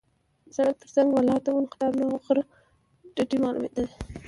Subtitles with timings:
[0.45, 2.43] د سړک تر څنګ ولاړ د ونو قطارونه او د غره
[3.15, 3.93] ډډې معلومېدلې.